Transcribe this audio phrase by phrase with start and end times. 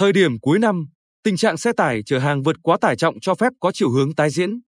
[0.00, 0.86] Thời điểm cuối năm,
[1.24, 4.14] tình trạng xe tải chở hàng vượt quá tải trọng cho phép có chiều hướng
[4.14, 4.60] tái diễn.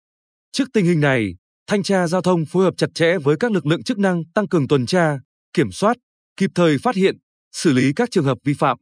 [0.51, 1.35] Trước tình hình này,
[1.67, 4.47] thanh tra giao thông phối hợp chặt chẽ với các lực lượng chức năng tăng
[4.47, 5.19] cường tuần tra,
[5.53, 5.97] kiểm soát,
[6.37, 7.17] kịp thời phát hiện,
[7.51, 8.77] xử lý các trường hợp vi phạm.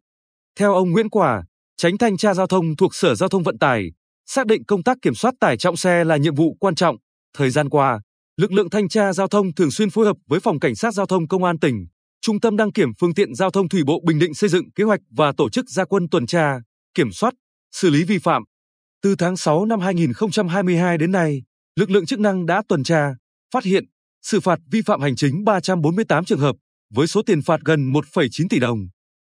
[0.59, 1.43] Theo ông Nguyễn Quả,
[1.77, 3.91] tránh thanh tra giao thông thuộc Sở Giao thông Vận tải,
[4.25, 6.95] xác định công tác kiểm soát tải trọng xe là nhiệm vụ quan trọng.
[7.37, 8.01] Thời gian qua,
[8.37, 11.05] lực lượng thanh tra giao thông thường xuyên phối hợp với phòng cảnh sát giao
[11.05, 11.87] thông công an tỉnh,
[12.21, 14.83] trung tâm đăng kiểm phương tiện giao thông thủy bộ Bình Định xây dựng kế
[14.83, 16.59] hoạch và tổ chức gia quân tuần tra,
[16.93, 17.33] kiểm soát,
[17.71, 18.43] xử lý vi phạm.
[19.01, 21.41] Từ tháng 6 năm 2022 đến nay,
[21.75, 23.15] lực lượng chức năng đã tuần tra,
[23.53, 23.85] phát hiện,
[24.21, 26.55] xử phạt vi phạm hành chính 348 trường hợp
[26.93, 28.79] với số tiền phạt gần 1,9 tỷ đồng,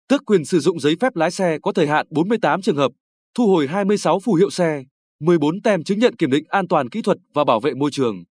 [0.09, 2.93] tước quyền sử dụng giấy phép lái xe có thời hạn 48 trường hợp,
[3.35, 4.83] thu hồi 26 phù hiệu xe,
[5.21, 8.25] 14 tem chứng nhận kiểm định an toàn kỹ thuật và bảo vệ môi trường.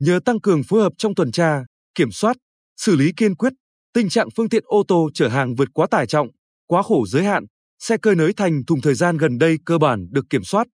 [0.00, 2.36] Nhờ tăng cường phối hợp trong tuần tra, kiểm soát,
[2.76, 3.52] xử lý kiên quyết
[3.94, 6.28] tình trạng phương tiện ô tô chở hàng vượt quá tải trọng,
[6.66, 7.44] quá khổ giới hạn,
[7.78, 10.66] xe cơi nới thành thùng thời gian gần đây cơ bản được kiểm soát.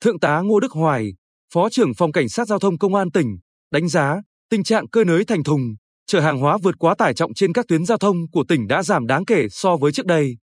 [0.00, 1.12] Thượng tá Ngô Đức Hoài,
[1.54, 3.38] Phó trưởng phòng cảnh sát giao thông công an tỉnh,
[3.72, 4.20] đánh giá
[4.50, 5.74] tình trạng cơi nới thành thùng,
[6.06, 8.82] chở hàng hóa vượt quá tải trọng trên các tuyến giao thông của tỉnh đã
[8.82, 10.36] giảm đáng kể so với trước đây.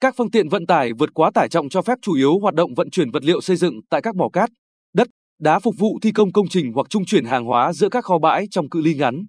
[0.00, 2.74] Các phương tiện vận tải vượt quá tải trọng cho phép chủ yếu hoạt động
[2.74, 4.50] vận chuyển vật liệu xây dựng tại các mỏ cát,
[4.94, 5.08] đất,
[5.40, 8.18] đá phục vụ thi công công trình hoặc trung chuyển hàng hóa giữa các kho
[8.18, 9.24] bãi trong cự ly ngắn.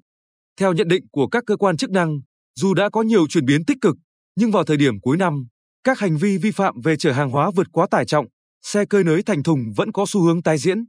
[0.59, 2.19] Theo nhận định của các cơ quan chức năng,
[2.55, 3.95] dù đã có nhiều chuyển biến tích cực,
[4.35, 5.47] nhưng vào thời điểm cuối năm,
[5.83, 8.25] các hành vi vi phạm về chở hàng hóa vượt quá tải trọng,
[8.61, 10.85] xe cơi nới thành thùng vẫn có xu hướng tái diễn.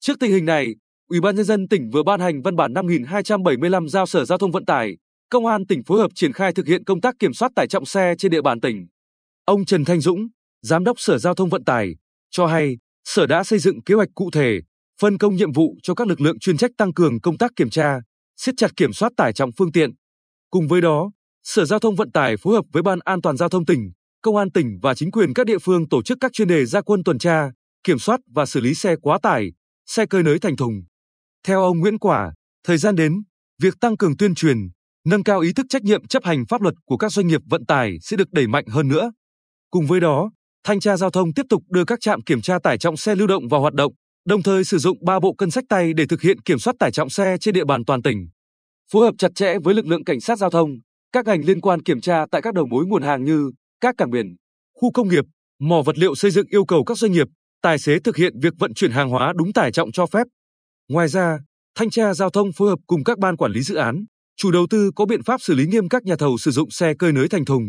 [0.00, 0.74] Trước tình hình này,
[1.08, 4.52] Ủy ban nhân dân tỉnh vừa ban hành văn bản 5275 giao Sở Giao thông
[4.52, 4.96] Vận tải,
[5.30, 7.86] Công an tỉnh phối hợp triển khai thực hiện công tác kiểm soát tải trọng
[7.86, 8.86] xe trên địa bàn tỉnh.
[9.44, 10.26] Ông Trần Thanh Dũng,
[10.62, 11.96] Giám đốc Sở Giao thông Vận tải,
[12.30, 14.60] cho hay Sở đã xây dựng kế hoạch cụ thể,
[15.00, 17.70] phân công nhiệm vụ cho các lực lượng chuyên trách tăng cường công tác kiểm
[17.70, 18.00] tra,
[18.36, 19.90] siết chặt kiểm soát tải trọng phương tiện.
[20.50, 21.10] Cùng với đó,
[21.42, 23.92] Sở Giao thông Vận tải phối hợp với Ban An toàn giao thông tỉnh,
[24.22, 26.80] Công an tỉnh và chính quyền các địa phương tổ chức các chuyên đề gia
[26.80, 27.50] quân tuần tra,
[27.84, 29.52] kiểm soát và xử lý xe quá tải,
[29.86, 30.82] xe cơi nới thành thùng.
[31.46, 32.32] Theo ông Nguyễn Quả,
[32.64, 33.22] thời gian đến,
[33.62, 34.58] việc tăng cường tuyên truyền,
[35.04, 37.66] nâng cao ý thức trách nhiệm chấp hành pháp luật của các doanh nghiệp vận
[37.66, 39.12] tải sẽ được đẩy mạnh hơn nữa.
[39.70, 40.30] Cùng với đó,
[40.64, 43.26] thanh tra giao thông tiếp tục đưa các trạm kiểm tra tải trọng xe lưu
[43.26, 43.92] động vào hoạt động,
[44.26, 46.92] đồng thời sử dụng 3 bộ cân sách tay để thực hiện kiểm soát tải
[46.92, 48.28] trọng xe trên địa bàn toàn tỉnh.
[48.92, 50.70] Phối hợp chặt chẽ với lực lượng cảnh sát giao thông,
[51.12, 54.10] các ngành liên quan kiểm tra tại các đầu mối nguồn hàng như các cảng
[54.10, 54.36] biển,
[54.74, 55.24] khu công nghiệp,
[55.60, 57.26] mỏ vật liệu xây dựng yêu cầu các doanh nghiệp,
[57.62, 60.26] tài xế thực hiện việc vận chuyển hàng hóa đúng tải trọng cho phép.
[60.88, 61.38] Ngoài ra,
[61.74, 64.04] thanh tra giao thông phối hợp cùng các ban quản lý dự án,
[64.36, 66.94] chủ đầu tư có biện pháp xử lý nghiêm các nhà thầu sử dụng xe
[66.98, 67.62] cơi nới thành thùng,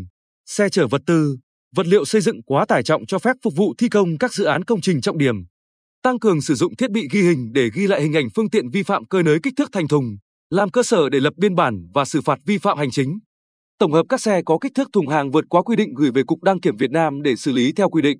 [0.45, 1.37] xe chở vật tư,
[1.75, 4.43] vật liệu xây dựng quá tải trọng cho phép phục vụ thi công các dự
[4.43, 5.35] án công trình trọng điểm.
[6.03, 8.69] Tăng cường sử dụng thiết bị ghi hình để ghi lại hình ảnh phương tiện
[8.69, 10.17] vi phạm cơi nới kích thước thành thùng,
[10.49, 13.19] làm cơ sở để lập biên bản và xử phạt vi phạm hành chính.
[13.79, 16.23] Tổng hợp các xe có kích thước thùng hàng vượt quá quy định gửi về
[16.23, 18.19] Cục Đăng kiểm Việt Nam để xử lý theo quy định.